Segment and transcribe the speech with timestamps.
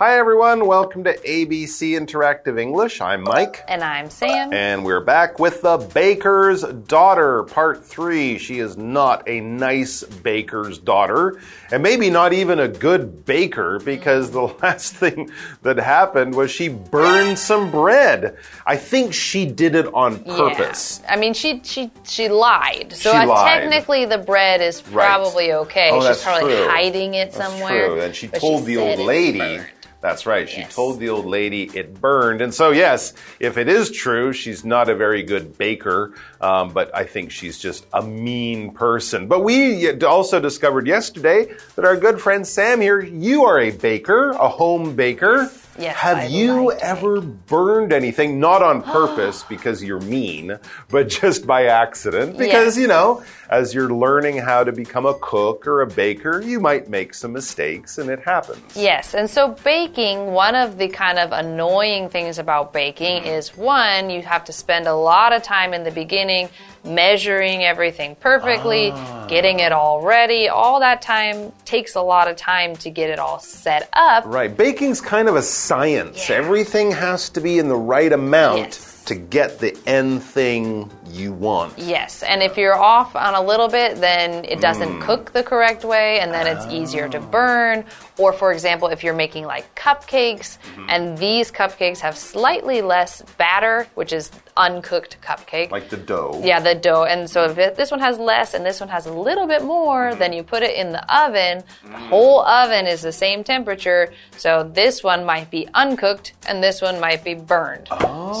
[0.00, 0.66] Hi, everyone.
[0.66, 3.02] Welcome to ABC Interactive English.
[3.02, 3.62] I'm Mike.
[3.68, 4.50] And I'm Sam.
[4.50, 8.38] And we're back with the baker's daughter, part three.
[8.38, 11.38] She is not a nice baker's daughter,
[11.70, 15.28] and maybe not even a good baker because the last thing
[15.60, 18.38] that happened was she burned some bread.
[18.64, 21.02] I think she did it on purpose.
[21.04, 21.12] Yeah.
[21.12, 22.94] I mean, she she she lied.
[22.94, 23.60] So She uh, lied.
[23.60, 25.04] technically, the bread is Right.
[25.04, 25.90] probably okay.
[25.92, 26.68] Oh, She's probably true.
[26.70, 27.96] hiding it somewhere.
[27.96, 28.28] That's true.
[28.28, 29.60] And she told the old lady.
[30.00, 30.48] That's right.
[30.48, 30.74] She Yes.
[30.74, 32.40] told the old lady it burned.
[32.40, 36.90] And so, yes, if it is true, she's not a very good baker, um, but
[36.94, 39.26] I think she's just a mean person.
[39.26, 44.30] But we also discovered yesterday that our good friend Sam here, you are a baker,
[44.30, 45.50] a home baker.
[45.80, 48.38] Yes, Have I you ever burned anything?
[48.38, 52.36] Not on purpose because you're mean, but just by accident.
[52.36, 52.78] Because, Yes.
[52.78, 56.88] you know, as you're learning how to become a cook or a baker, you might
[56.88, 58.76] make some mistakes and it happens.
[58.76, 63.38] Yes, and so baking, one of the kind of annoying things about baking mm.
[63.38, 66.48] is one, you have to spend a lot of time in the beginning
[66.84, 69.26] measuring everything perfectly, Ah.
[69.28, 70.48] getting it all ready.
[70.48, 74.24] All that time takes a lot of time to get it all set up.
[74.26, 74.54] Right.
[74.56, 76.28] Baking's kind of a science.
[76.28, 76.36] Yeah.
[76.36, 79.02] Everything has to be in the right amount Yes.
[79.06, 81.78] to get the end thing you want.
[81.78, 85.02] Yes, and if you're off on a little bit, then it doesn't Hmm.
[85.02, 87.84] cook the correct way, and then it's easier to burn.
[88.18, 90.86] Or, for example, if you're making like cupcakes, Mm-hmm.
[90.90, 95.70] and these cupcakes have slightly less batter, which is uncooked cupcake.
[95.70, 96.40] Like the dough.
[96.44, 97.04] yeah, the dough.
[97.04, 99.62] And so if it, this one has less and this one has a little bit
[99.64, 101.62] more, then you put it in the oven.
[101.84, 104.12] The whole oven is the same temperature.
[104.36, 107.88] So this one might be uncooked and this one might be burned.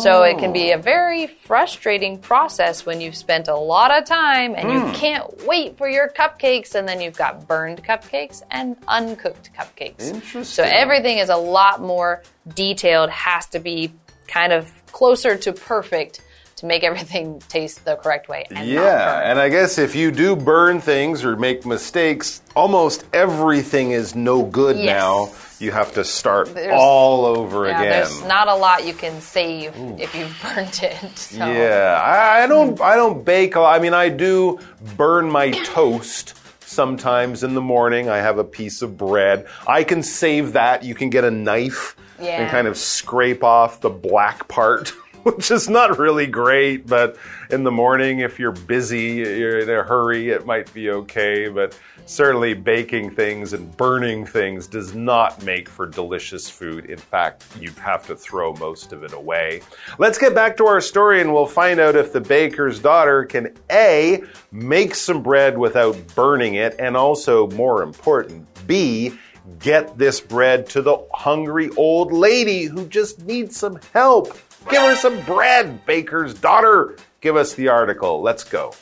[0.02, 4.54] So it can be a very frustrating process when you've spent a lot of time
[4.54, 4.92] and you hmm.
[4.92, 10.12] can't wait for your cupcakes and then you've got burned cupcakes and uncooked cupcakes.
[10.12, 10.44] Interesting.
[10.44, 12.22] So everything is a lot more
[12.54, 13.92] detailed, has to be
[14.28, 16.20] kind of closer to perfect
[16.56, 18.44] to make everything taste the correct way.
[18.50, 23.92] And Yeah, and I guess if you do burn things or make mistakes, almost everything
[23.92, 24.98] is no good Yes.
[24.98, 25.49] now.
[25.60, 27.90] You have to start There's- all over Yeah, again.
[27.92, 31.18] there's not a lot you can save if you've burnt it.
[31.18, 31.38] So.
[31.46, 32.80] Yeah, I, I don't.
[32.80, 33.56] I don't bake.
[33.56, 33.76] a lot.
[33.78, 34.58] I mean, I do
[34.96, 38.08] burn my toast sometimes in the morning.
[38.08, 39.46] I have a piece of bread.
[39.66, 40.82] I can save that.
[40.84, 44.88] You can get a knife and kind of scrape off the black part.
[45.22, 47.18] Which is not really great, but
[47.50, 51.48] in the morning, if you're busy, you're in a hurry, it might be okay.
[51.48, 51.78] But
[52.10, 56.86] certainly, baking things and burning things does not make for delicious food.
[56.86, 59.62] In fact, you'd have to throw most of it away.
[59.98, 63.54] Let's get back to our story and we'll find out if the baker's daughter can
[63.70, 69.12] A, make some bread without burning it, and also, more important, B,
[69.60, 74.36] get this bread to the hungry old lady who just needs some help.
[74.68, 76.96] Give her some bread, baker's daughter.
[77.20, 78.20] Give us the article.
[78.20, 78.72] Let's go.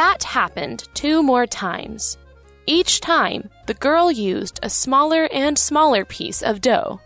[0.00, 2.16] That happened two more times.
[2.64, 7.02] Each time, the girl used a smaller and smaller piece of dough.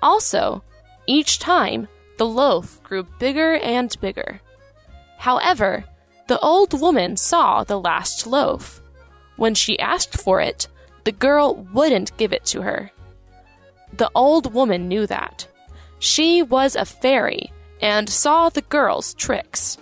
[0.00, 0.64] Also,
[1.06, 1.86] each time,
[2.16, 4.40] the loaf grew bigger and bigger.
[5.18, 5.84] However,
[6.26, 8.80] the old woman saw the last loaf.
[9.36, 10.66] When she asked for it,
[11.04, 12.90] the girl wouldn't give it to her.
[13.92, 15.46] The old woman knew that.
[15.98, 17.52] She was a fairy
[17.82, 19.76] and saw the girl's tricks.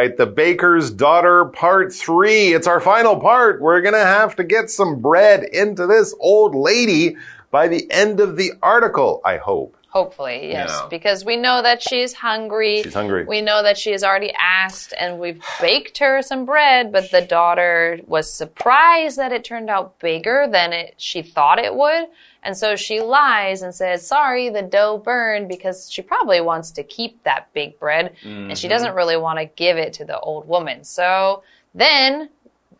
[0.00, 2.54] Right, The Baker's Daughter, part three.
[2.54, 3.60] It's our final part.
[3.60, 7.18] We're going to have to get some bread into this old lady
[7.50, 9.76] by the end of the article, I hope.
[9.90, 10.68] Hopefully, yes.
[10.70, 10.86] Yeah.
[10.88, 12.82] Because we know that she's hungry.
[12.84, 13.24] She's hungry.
[13.24, 17.22] We know that she has already asked, and we've baked her some bread, but the
[17.22, 22.06] daughter was surprised that it turned out bigger than it, she thought it would.
[22.44, 26.84] And so she lies and says, Sorry, the dough burned, because she probably wants to
[26.84, 30.46] keep that big bread, and she doesn't really want to give it to the old
[30.46, 30.84] woman.
[30.84, 31.42] So
[31.74, 32.30] then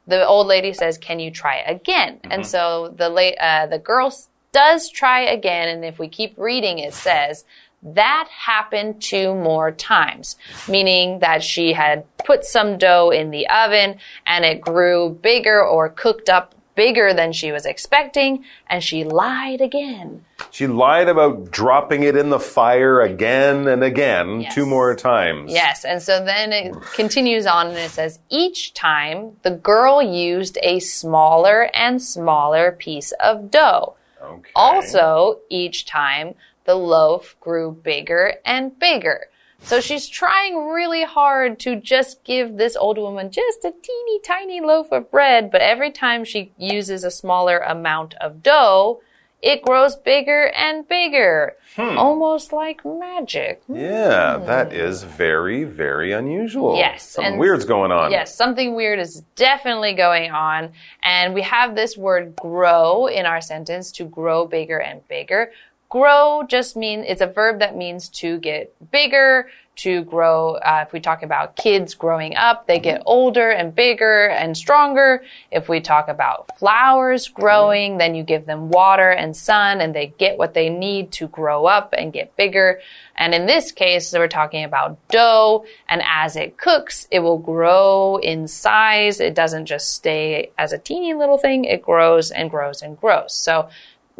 [0.07, 4.11] the old lady says, "Can you try again?" And so the la- uh, the girl
[4.53, 7.45] does try again, and if we keep reading, it says
[7.83, 10.37] that happened two more times,
[10.69, 15.89] meaning that she had put some dough in the oven and it grew bigger or
[15.89, 20.25] cooked up bigger than she was expecting, and she lied again.
[20.51, 24.55] She lied about dropping it in the fire again and again, Yes.
[24.55, 25.53] two more times.
[25.53, 30.59] Yes, and so then it continues on and it says each time the girl used
[30.63, 33.95] a smaller and smaller piece of dough.
[34.23, 34.51] Okay.
[34.55, 36.35] Also, each time
[36.65, 39.27] the loaf grew bigger and bigger.
[39.63, 44.61] So she's trying really hard to just give this old woman just a teeny tiny
[44.61, 49.03] loaf of bread, but every time she uses a smaller amount of dough,
[49.43, 51.57] it grows bigger and bigger.
[51.77, 51.97] Hmm.
[51.97, 53.63] Almost like magic.
[53.69, 54.47] Yeah, hmm.
[54.47, 56.77] that is very, very unusual.
[56.77, 58.11] Yes, Something and- weird's going on.
[58.11, 60.73] Yes, something weird is definitely going on.
[61.03, 65.53] And we have this word grow in our sentence to grow bigger and bigger.
[65.91, 70.55] Grow just means it's a verb that means to get bigger, to grow.
[70.55, 75.25] Uh, if we talk about kids growing up, they get older and bigger and stronger.
[75.51, 80.15] If we talk about flowers growing, then you give them water and sun and they
[80.17, 82.81] get what they need to grow up and get bigger.
[83.17, 85.65] And in this case, we're talking about dough.
[85.89, 89.19] And as it cooks, it will grow in size.
[89.19, 91.65] It doesn't just stay as a teeny little thing.
[91.65, 93.35] It grows and grows and grows.
[93.35, 93.69] So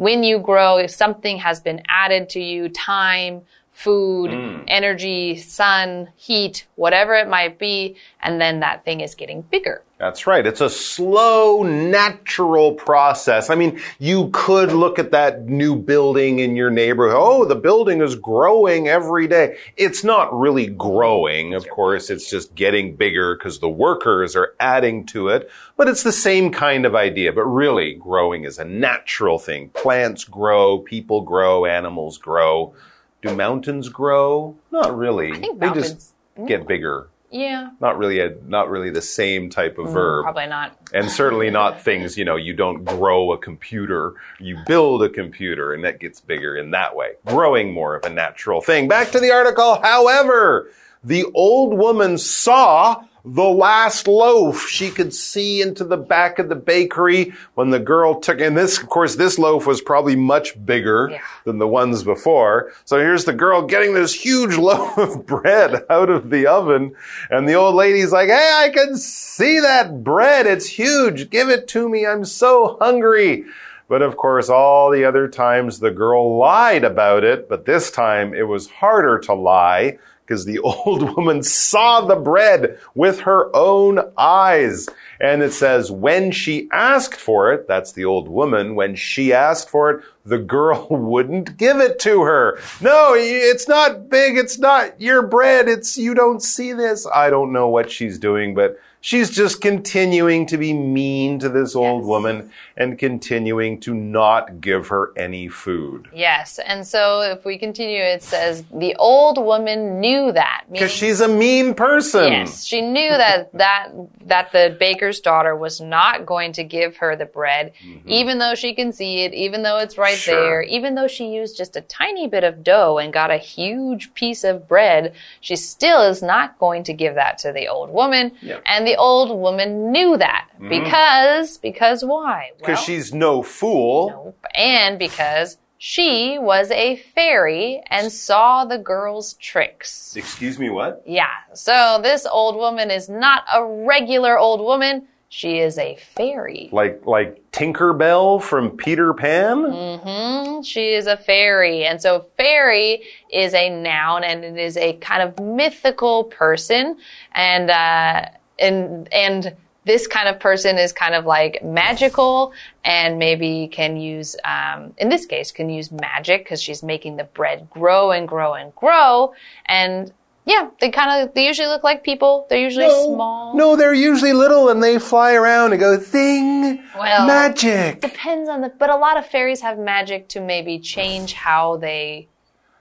[0.01, 4.63] when you grow, if something has been added to you, time, food, mm.
[4.67, 9.81] energy, sun, heat, whatever it might be, and then that thing is getting bigger.
[9.97, 10.45] That's right.
[10.45, 13.49] It's a slow, natural process.
[13.49, 17.17] I mean, you could look at that new building in your neighborhood.
[17.19, 19.57] Oh, the building is growing every day.
[19.77, 21.53] It's not really growing.
[21.53, 25.51] Of course, it's just getting bigger because the workers are adding to it.
[25.77, 27.31] But it's the same kind of idea.
[27.31, 29.69] But really, growing is a natural thing.
[29.69, 32.73] Plants grow, people grow, animals grow.
[33.21, 34.55] Do mountains grow?
[34.71, 35.31] Not really.
[35.33, 35.91] think they mountains-
[36.35, 37.07] just get bigger.
[37.33, 40.77] Yeah, Not really a, not really the same type of mm, verb probably not.
[40.93, 45.73] and certainly not things you know you don't grow a computer you build a computer
[45.73, 49.19] and that gets bigger in that way growing more of a natural thing back to
[49.21, 50.69] the article however
[51.05, 56.55] the old woman saw the last loaf she could see into the back of the
[56.55, 61.09] bakery when the girl took and this of course this loaf was probably much bigger
[61.11, 61.21] Yeah.
[61.45, 62.71] than the ones before.
[62.85, 66.95] So here's the girl getting this huge loaf of bread out of the oven
[67.29, 70.47] and the old lady's like hey i can see that bread.
[70.47, 71.29] It's huge.
[71.29, 72.05] Give it to me.
[72.05, 73.45] I'm so hungry.
[73.87, 78.33] But of course, all the other times the girl lied about it, but this time
[78.33, 83.99] it was harder to lie because the old woman saw the bread with her own
[84.17, 84.87] eyes.
[85.21, 89.69] And it says, when she asked for it, that's the old woman, when she asked
[89.69, 92.59] for it, the girl wouldn't give it to her.
[92.81, 94.35] No, it's not big.
[94.37, 95.67] It's not your bread.
[95.69, 97.05] It's, you don't see this.
[97.13, 101.75] I don't know what she's doing, but she's just continuing to be mean to this
[101.75, 102.07] old Yes.
[102.07, 106.07] woman and continuing to not give her any food.
[106.13, 110.65] Yes, and so if we continue, it says the old woman knew that.
[110.71, 112.31] Because she's a mean person.
[112.31, 113.89] Yes, she knew that that
[114.25, 118.09] that the baker's daughter was not going to give her the bread, mm-hmm.
[118.09, 120.35] even though she can see it, even though it's right Sure.
[120.35, 124.13] there, even though she used just a tiny bit of dough and got a huge
[124.13, 128.31] piece of bread, she still is not going to give that to the old woman.
[128.41, 128.59] Yeah.
[128.65, 130.69] And the old woman knew that mm-hmm.
[130.69, 132.51] because because why?
[132.57, 134.35] Because Well, she's no fool.
[134.55, 140.15] And because she was a fairy and saw the girl's tricks.
[140.15, 141.01] Excuse me, what?
[141.07, 141.31] Yeah.
[141.55, 145.07] So this old woman is not a regular old woman.
[145.29, 146.69] She is a fairy.
[146.71, 149.57] Like like Tinkerbell from Peter Pan?
[149.63, 151.83] Mm hmm She is a fairy.
[151.83, 153.01] And so fairy
[153.33, 156.95] is a noun and it is a kind of mythical person.
[157.31, 163.67] And, uh, and, and this kind of person is kind of like magical and maybe
[163.71, 168.11] can use, um, in this case, can use magic because she's making the bread grow
[168.11, 169.33] and grow and grow.
[169.65, 170.13] And
[170.45, 172.45] yeah, they kind of, they usually look like people.
[172.49, 173.55] They're usually small.
[173.55, 178.01] No, they're usually little and they fly around and go, thing, Well, magic.
[178.01, 182.27] Depends on the, but a lot of fairies have magic to maybe change how they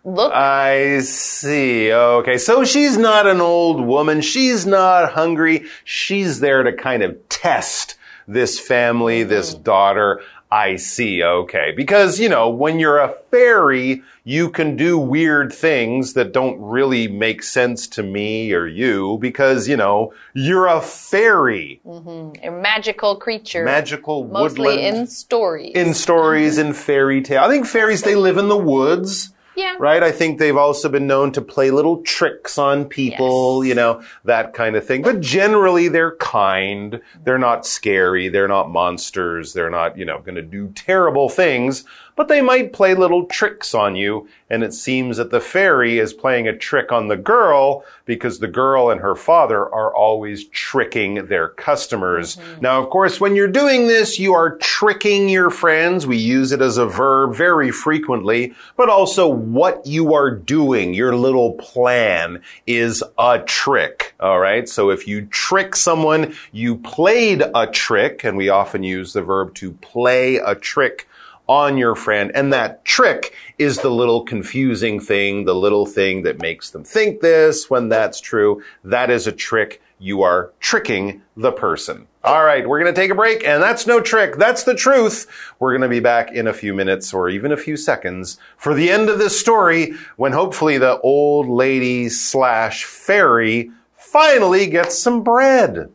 [0.05, 0.33] look.
[0.33, 1.93] I see.
[1.93, 2.39] Okay.
[2.39, 4.21] So she's not an old woman.
[4.21, 5.67] She's not hungry.
[5.85, 9.63] She's there to kind of test this family, this mm-hmm.
[9.63, 10.21] daughter.
[10.53, 11.23] I see.
[11.23, 11.73] Okay.
[11.77, 17.07] Because, you know, when you're a fairy, you can do weird things that don't really
[17.07, 21.81] make sense to me or you because, you know, you're a fairy.
[21.87, 22.45] Mm-hmm.
[22.45, 23.65] a magical creature.
[23.65, 24.97] Magical mostly woodland.
[24.97, 25.73] in stories.
[25.77, 26.69] in stories mm-hmm.
[26.69, 27.45] in fairy tale.
[27.45, 29.33] I think fairies, they live in the woods.
[29.57, 29.77] Yeah.
[29.79, 30.03] Right?
[30.03, 33.69] I think they've also been known to play little tricks on people, Yes.
[33.69, 35.03] you know, that kind of thing.
[35.03, 37.01] But generally they're kind.
[37.25, 38.29] They're not scary.
[38.29, 39.53] They're not monsters.
[39.53, 41.85] They're not, you know, going to do terrible things,
[42.17, 44.29] but they might play little tricks on you.
[44.49, 48.49] And it seems that the fairy is playing a trick on the girl because the
[48.49, 52.35] girl and her father are always tricking their customers.
[52.35, 52.61] Mm-hmm.
[52.63, 56.09] Now, of course, when you're doing this, you are tricking your friends.
[56.09, 61.15] We use it as a verb very frequently, but also what you are doing, your
[61.15, 64.13] little plan is a trick.
[64.19, 64.69] All right.
[64.69, 69.55] So if you trick someone, you played a trick, and we often use the verb
[69.55, 71.07] to play a trick
[71.51, 72.31] on your friend.
[72.33, 77.21] And that trick is the little confusing thing, the little thing that makes them think
[77.21, 78.63] this when that's true.
[78.85, 79.83] That is a trick.
[79.99, 82.07] You are tricking the person.
[82.23, 84.37] All right, we're going to take a break, and that's no trick.
[84.37, 85.27] That's the truth.
[85.59, 88.73] We're going to be back in a few minutes or even a few seconds for
[88.73, 95.25] the end of this story when hopefully the old lady slash fairy finally gets some
[95.25, 95.91] bread.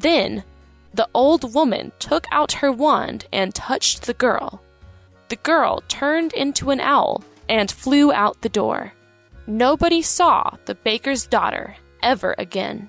[0.00, 0.44] Then
[0.94, 4.62] the old woman took out her wand and touched the girl.
[5.28, 8.94] The girl turned into an owl and flew out the door.
[9.46, 12.88] Nobody saw the baker's daughter ever again.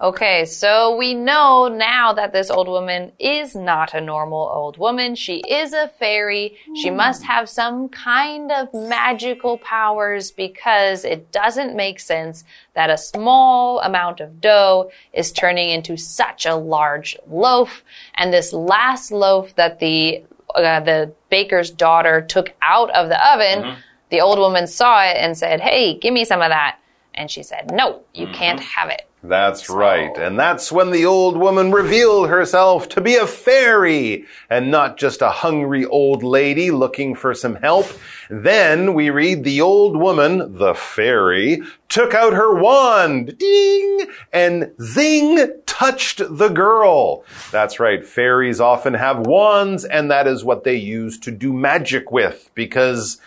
[0.00, 5.16] Okay, so we know now that this old woman is not a normal old woman.
[5.16, 6.56] She is a fairy.
[6.76, 6.96] She hmm.
[6.96, 13.80] must have some kind of magical powers because it doesn't make sense that a small
[13.80, 17.82] amount of dough is turning into such a large loaf.
[18.14, 20.22] And this last loaf that the
[20.54, 23.80] uh, the baker's daughter took out of the oven, mm-hmm.
[24.10, 26.78] the old woman saw it and said, "Hey, give me some of that."
[27.14, 28.80] And she said, "No, you can't mm-hmm.
[28.80, 30.16] have it." That's right.
[30.16, 35.22] And that's when the old woman revealed herself to be a fairy and not just
[35.22, 37.86] a hungry old lady looking for some help.
[38.30, 45.52] Then we read the old woman, the fairy, took out her wand, ding, and zing,
[45.66, 47.24] touched the girl.
[47.50, 48.06] That's right.
[48.06, 53.18] Fairies often have wands and that is what they use to do magic with because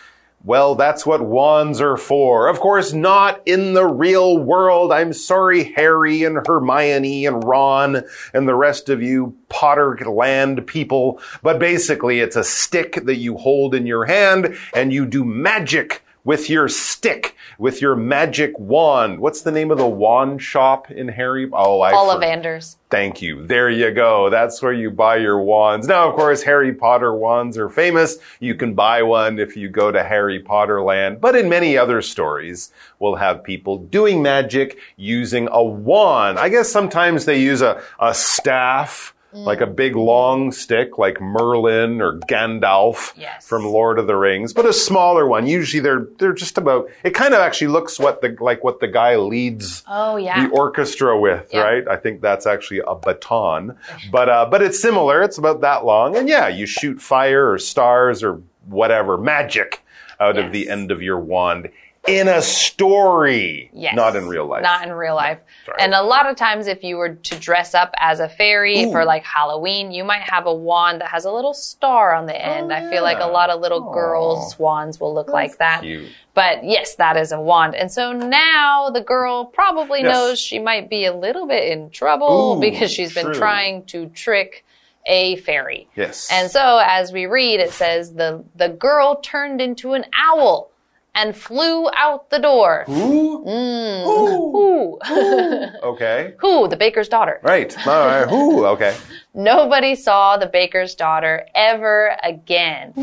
[0.43, 2.47] well, that's what wands are for.
[2.47, 4.91] Of course, not in the real world.
[4.91, 11.21] I'm sorry, Harry and Hermione and Ron and the rest of you Potterland people.
[11.43, 16.03] But basically, it's a stick that you hold in your hand and you do magic
[16.23, 19.19] with your stick, with your magic wand.
[19.19, 21.49] What's the name of the wand shop in Harry?
[21.51, 21.91] Oh, I.
[21.93, 22.77] Ollivanders.
[22.89, 23.45] Thank you.
[23.47, 24.29] There you go.
[24.29, 25.87] That's where you buy your wands.
[25.87, 28.17] Now, of course, Harry Potter wands are famous.
[28.39, 31.21] You can buy one if you go to Harry Potter land.
[31.21, 36.37] But in many other stories, we'll have people doing magic using a wand.
[36.37, 39.15] I guess sometimes they use a, a staff.
[39.33, 43.47] Like a big long stick, like Merlin or Gandalf Yes.
[43.47, 45.47] from Lord of the Rings, but a smaller one.
[45.47, 46.89] Usually they're they're just about.
[47.03, 50.45] It kind of actually looks what the like what the guy leads Oh, yeah.
[50.47, 51.61] the orchestra with, Yeah.
[51.61, 51.87] right?
[51.87, 53.77] I think that's actually a baton,
[54.11, 55.21] but uh, but it's similar.
[55.21, 59.81] It's about that long, and yeah, you shoot fire or stars or whatever magic
[60.19, 61.69] out of the end of your wand
[62.07, 63.95] in a story, Yes.
[63.95, 64.63] not in real life.
[64.63, 65.37] Not in real life.
[65.65, 65.77] Sorry.
[65.79, 69.05] And a lot of times, if you were to dress up as a fairy for
[69.05, 72.73] like Halloween, you might have a wand that has a little star on the end.
[72.73, 75.81] I feel like a Oh, lot of little girls' wands will look like that.
[75.83, 76.09] Cute.
[76.33, 77.75] But yes, that is a wand.
[77.75, 80.11] And so now the girl probably Yes.
[80.13, 84.07] knows she might be a little bit in trouble Ooh, because she's been trying to
[84.07, 84.65] trick
[85.05, 85.87] a fairy.
[85.95, 86.27] Yes.
[86.31, 90.70] And so as we read, it says the, the girl turned into an owl
[91.13, 92.83] and flew out the door.
[92.87, 93.43] Who?
[93.45, 94.03] Mm.
[94.03, 94.51] Who?
[94.51, 94.99] Who?
[95.83, 96.35] Okay.
[96.39, 96.67] Who?
[96.67, 97.39] The baker's daughter.
[97.43, 97.75] Right.
[97.87, 98.27] All right.
[98.29, 98.65] Who?
[98.65, 98.95] Okay.
[99.33, 102.93] Nobody saw the baker's daughter ever again.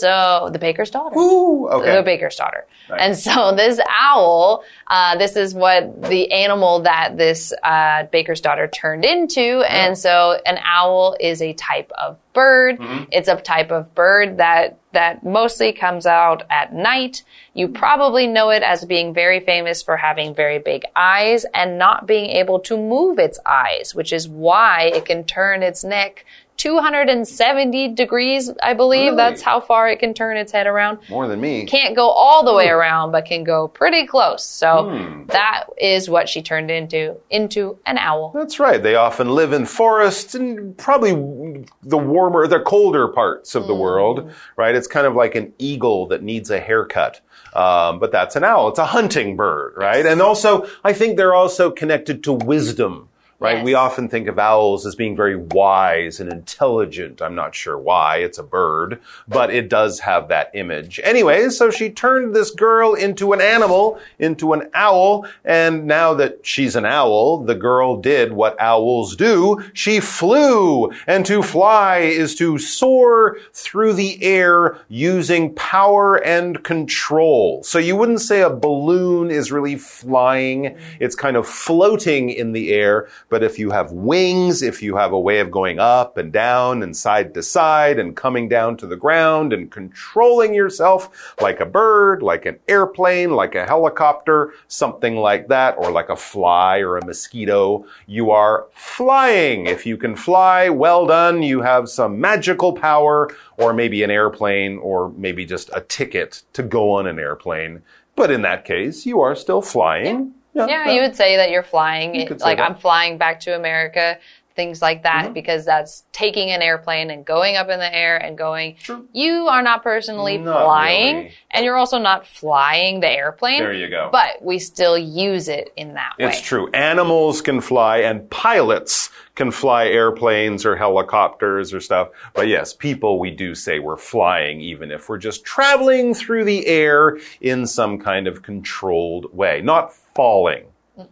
[0.00, 1.14] So the baker's daughter.
[1.14, 1.68] Who?
[1.70, 2.66] The baker's daughter.
[2.90, 3.00] Right.
[3.00, 8.66] And so this owl, uh, this is what the animal that this uh, baker's daughter
[8.66, 9.62] turned into.
[9.68, 12.78] And so an owl is a type of bird.
[12.78, 13.04] Mm-hmm.
[13.12, 17.22] It's a type of bird that that mostly comes out at night.
[17.52, 22.06] You probably know it as being very famous for having very big eyes and not
[22.06, 26.24] being able to move its eyes, which is why it can turn its neck
[26.56, 29.12] 270 degrees, I believe.
[29.12, 29.16] Really?
[29.16, 31.66] That's how far it can turn its head around More than me.
[31.66, 34.44] can't go all the way around, but can go pretty close.
[34.44, 35.26] So Hmm.
[35.28, 38.32] that is what she turned into, into an owl.
[38.34, 38.82] That's right.
[38.82, 44.30] They often live in forests and probably the warmer, the colder parts of the world,
[44.56, 44.74] right?
[44.74, 47.20] It's kind of like an eagle that needs a haircut.
[47.54, 48.68] Um, but that's an owl.
[48.68, 50.04] It's a hunting bird, right?
[50.04, 53.07] And also, I think they're also connected to wisdom,
[53.40, 53.58] right?
[53.58, 53.64] Yes.
[53.64, 57.22] We often think of owls as being very wise and intelligent.
[57.22, 58.16] I'm not sure why.
[58.18, 61.00] It's a bird, but it does have that image.
[61.04, 66.44] Anyway, so she turned this girl into an animal, into an owl, and now that
[66.44, 69.62] she's an owl, the girl did what owls do.
[69.72, 77.62] She flew, and to fly is to soar through the air using power and control.
[77.62, 80.76] So you wouldn't say a balloon is really flying.
[80.98, 83.08] It's kind of floating in the air.
[83.30, 86.82] But if you have wings, if you have a way of going up and down
[86.82, 91.66] and side to side and coming down to the ground and controlling yourself like a
[91.66, 96.96] bird, like an airplane, like a helicopter, something like that, or like a fly or
[96.96, 99.66] a mosquito, you are flying.
[99.66, 101.42] If you can fly, well done.
[101.42, 106.62] You have some magical power or maybe an airplane or maybe just a ticket to
[106.62, 107.82] go on an airplane.
[108.16, 110.34] But in that case, you are still flying.
[110.54, 112.14] Yeah, you would say that you're flying.
[112.14, 112.58] You It- could say like.
[112.58, 114.18] I'm flying back to America,
[114.58, 115.34] things like that, mm-hmm.
[115.34, 118.74] because that's taking an airplane and going up in the air and going.
[119.12, 121.34] You are not personally Not flying, really.
[121.52, 123.60] and you're also not flying the airplane.
[123.60, 124.08] There you go.
[124.10, 126.26] But we still use it in that way.
[126.26, 126.68] It's true.
[126.72, 132.08] Animals can fly and pilots can fly airplanes or helicopters or stuff.
[132.34, 136.66] But yes, people, we do say we're flying even if we're just traveling through the
[136.66, 140.64] air in some kind of controlled way, not falling.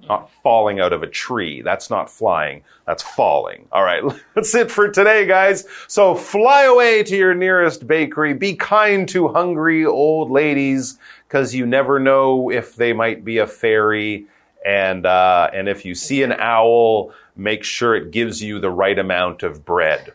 [0.08, 1.62] Not falling out of a tree.
[1.62, 2.62] That's not flying.
[2.86, 3.68] That's falling.
[3.72, 4.02] All right.
[4.34, 5.64] That's it for today, guys.
[5.88, 8.34] So fly away to your nearest bakery.
[8.34, 13.46] Be kind to hungry old ladies because you never know if they might be a
[13.46, 14.26] fairy.
[14.64, 18.98] And, uh, and if you see an owl, make sure it gives you the right
[18.98, 20.12] amount of bread.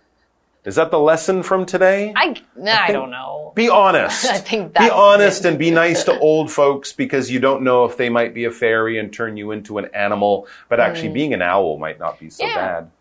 [0.63, 2.13] Is that the lesson from today?
[2.15, 3.51] I, nah, I don't know.
[3.56, 4.25] Be honest.
[4.30, 5.50] I think be honest it.
[5.50, 8.51] and be nice to old folks because you don't know if they might be a
[8.51, 10.48] fairy and turn you into an animal.
[10.70, 12.48] But actually, being an owl might not be so Mm.
[12.48, 12.55] Yeah.
[12.55, 12.92] bad.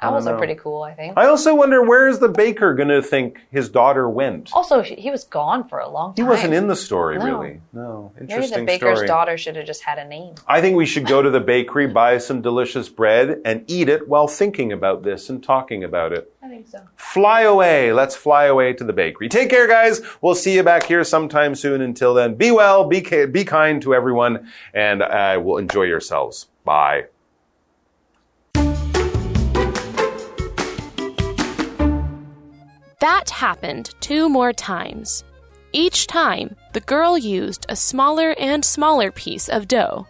[0.00, 1.14] Owls are pretty cool, I think.
[1.16, 4.50] I also wonder where is the baker going to think his daughter went?
[4.52, 6.24] Also, he was gone for a long time.
[6.24, 7.24] He wasn't in the story, No.
[7.24, 7.60] really.
[7.72, 9.06] No, Maybe the baker's story.
[9.06, 10.34] daughter should have just had a name.
[10.46, 14.06] I think we should go to the bakery, buy some delicious bread, and eat it
[14.08, 16.30] while thinking about this and talking about it.
[16.42, 16.80] I think so.
[16.96, 17.92] Fly away.
[17.92, 19.28] Let's fly away to the bakery.
[19.28, 20.00] Take care, guys.
[20.20, 21.80] We'll see you back here sometime soon.
[21.80, 26.48] Until then, be well, be, be kind to everyone, and uh, will enjoy yourselves.
[26.64, 27.04] Bye.
[33.00, 35.24] That happened two more times.
[35.72, 40.06] Each time, the girl used a smaller and smaller piece of dough.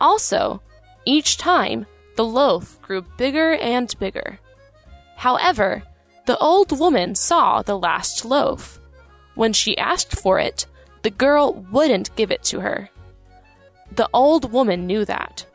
[0.00, 0.62] Also,
[1.04, 4.38] each time, the loaf grew bigger and bigger.
[5.16, 5.82] However,
[6.26, 8.80] the old woman saw the last loaf.
[9.34, 10.66] When she asked for it,
[11.02, 12.90] the girl wouldn't give it to her.
[13.92, 15.46] The old woman knew that.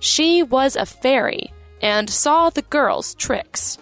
[0.00, 3.78] She was a fairy and saw the girl's tricks.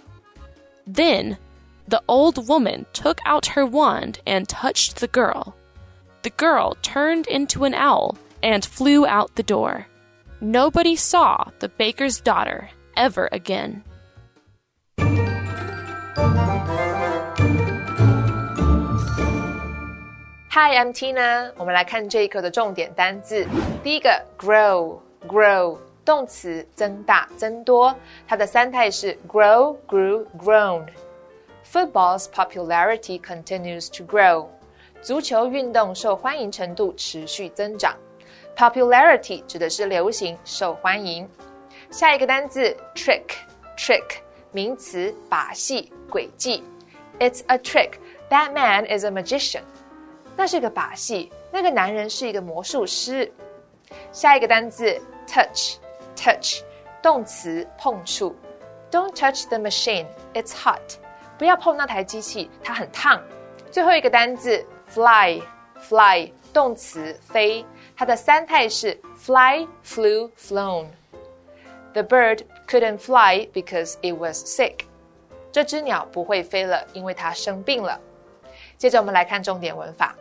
[0.86, 1.38] Then,
[1.87, 5.53] the old woman took out her wand and touched the girl.
[6.23, 9.87] The girl turned into an owl and flew out the door.
[10.39, 13.83] Nobody saw the baker's daughter ever again.
[20.53, 21.51] Hi, I'm Tina。
[21.57, 23.47] 我们来看这一课的重点单字。
[23.83, 27.95] 第一个，grow，grow，动词，增大、增多。
[28.27, 30.85] 它的三态是 grow、grew、grown。
[31.75, 34.47] Football's popularity continues to grow。
[35.01, 37.95] 足球运动受欢迎程度持续增长。
[38.55, 41.27] Popularity 指的是流行、受欢迎。
[41.89, 44.17] 下一个单字，trick，trick，
[44.51, 46.63] 名词，把戏、诡计。
[47.19, 47.93] It's a trick.
[48.29, 49.63] That man is a magician.
[50.37, 53.31] 那是个把戏，那个男人是一个魔术师。
[54.11, 56.61] 下一个单字 touch，touch，
[57.01, 58.35] 动词碰触。
[58.89, 60.97] Don't touch the machine, it's hot.
[61.38, 63.22] 不要碰那台机器，它很烫。
[63.70, 67.64] 最后一个单字 fly，fly，动词飞，
[67.96, 70.86] 它的三态是 fly, flew, flown.
[71.92, 74.80] The bird couldn't fly because it was sick.
[75.52, 78.00] 这只鸟不会飞了，因为它生病了。
[78.78, 80.14] 接着我们来看重点文法。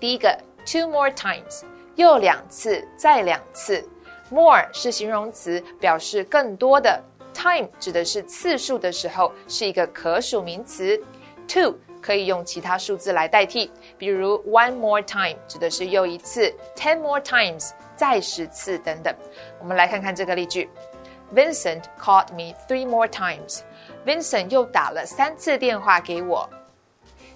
[0.00, 1.62] 第一个，two more times，
[1.96, 3.88] 又两次，再两次。
[4.30, 7.02] more 是形容词，表示更多的。
[7.40, 11.00] Time 指的是次数的时候，是一个可数名词。
[11.46, 19.14] two 可以用其他数字来代替，比如 one more time 指的是又一次，ten more times 再十次等等。
[19.60, 20.68] 我们来看看这个例句
[21.34, 23.60] ：Vincent called me three more times。
[24.04, 26.48] Vincent 又打了三次电话给我。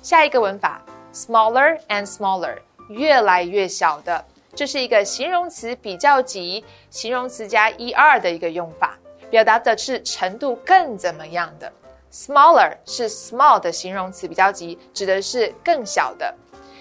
[0.02, 0.82] 下一个文法
[1.14, 8.98] ，smaller and smaller，越来越小的，这是一个形容词比较级，形容词加 er 的一个用法。
[9.32, 11.72] 表达的是程度更怎么样的。
[12.12, 16.34] Smaller 是 small 的形容词比较级，指的是更小的。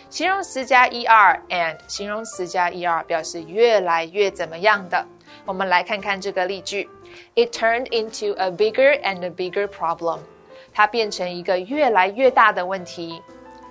[0.10, 5.06] 形容词加 er and 形容词加 er 表示越来越怎么样的。
[5.46, 6.90] 我们来看看这个例句
[7.36, 10.20] ：It turned into a bigger and bigger problem。
[10.74, 13.22] 它变成一个越来越大的问题。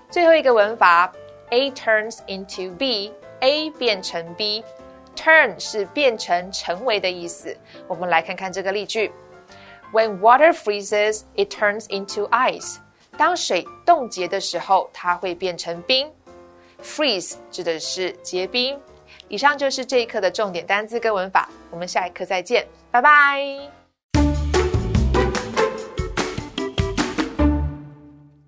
[0.09, 1.13] 最后一个文法
[1.51, 4.65] ，A turns into B，A 变成 B
[5.20, 7.56] B，turn 是变成成为的意思。
[7.88, 9.12] 我们来看看这个例句：
[9.92, 12.78] When water freezes, it turns into ice。
[13.18, 16.12] 当水冻结的时候，它会变成冰。
[16.84, 18.80] Freeze 指的是结冰。
[19.28, 23.42] 以上就是这一课的重点单词跟文法，我们下一课再见，拜拜。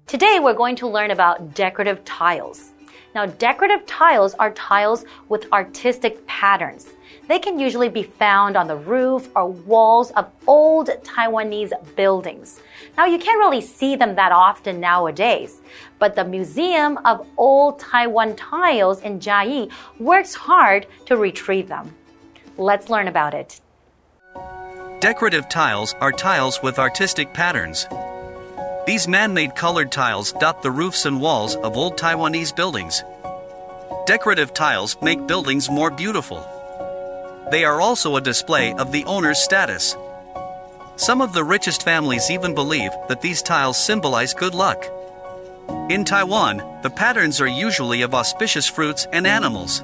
[0.06, 2.70] Today we're going to learn about decorative tiles.
[3.15, 6.89] Now, decorative tiles are tiles with artistic patterns.
[7.29, 12.61] They can usually be found on the roof or walls of old Taiwanese buildings.
[12.97, 15.61] Now, you can't really see them that often nowadays,
[15.99, 21.95] but the Museum of Old Taiwan Tiles in Jiayi works hard to retrieve them.
[22.57, 23.61] Let's learn about it.
[25.01, 27.87] Decorative tiles are tiles with artistic patterns.
[28.85, 33.05] These man made colored tiles dot the roofs and walls of old Taiwanese buildings.
[34.07, 36.45] Decorative tiles make buildings more beautiful.
[37.53, 39.97] They are also a display of the owner's status.
[40.97, 44.85] Some of the richest families even believe that these tiles symbolize good luck.
[45.89, 49.81] In Taiwan, the patterns are usually of auspicious fruits and animals.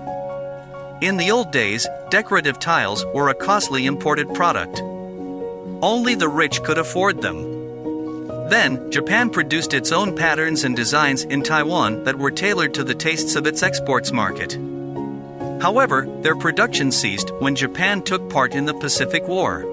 [1.00, 4.80] In the old days, decorative tiles were a costly imported product.
[5.82, 7.57] Only the rich could afford them.
[8.48, 12.94] Then, Japan produced its own patterns and designs in Taiwan that were tailored to the
[12.94, 14.58] tastes of its exports market.
[15.60, 19.66] However, their production ceased when Japan took part in the Pacific War.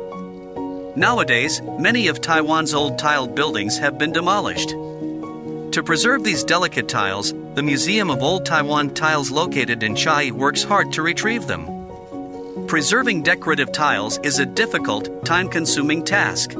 [0.97, 4.69] Nowadays, many of Taiwan's old tiled buildings have been demolished.
[4.69, 10.63] To preserve these delicate tiles, the Museum of Old Taiwan Tiles located in Chiayi works
[10.63, 12.67] hard to retrieve them.
[12.67, 16.51] Preserving decorative tiles is a difficult, time consuming task.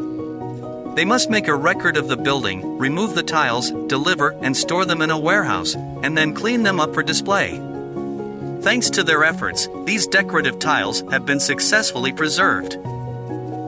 [0.95, 5.01] They must make a record of the building, remove the tiles, deliver and store them
[5.01, 7.59] in a warehouse, and then clean them up for display.
[8.61, 12.77] Thanks to their efforts, these decorative tiles have been successfully preserved.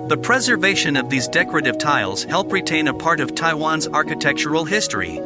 [0.10, 5.20] The preservation of these decorative tiles help retain a part of Taiwan's architectural history.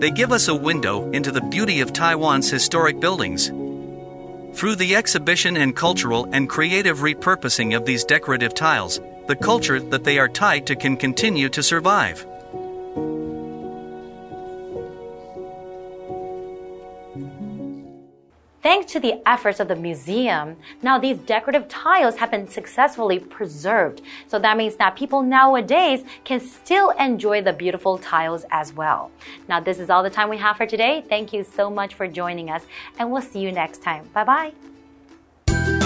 [0.00, 3.46] They give us a window into the beauty of Taiwan's historic buildings.
[4.58, 10.04] Through the exhibition and cultural and creative repurposing of these decorative tiles, the culture that
[10.04, 12.26] they are tied to can continue to survive.
[18.66, 24.02] Thanks to the efforts of the museum, now these decorative tiles have been successfully preserved.
[24.26, 29.12] So that means that people nowadays can still enjoy the beautiful tiles as well.
[29.48, 31.04] Now, this is all the time we have for today.
[31.08, 32.64] Thank you so much for joining us,
[32.98, 34.10] and we'll see you next time.
[34.12, 34.52] Bye
[35.46, 35.85] bye.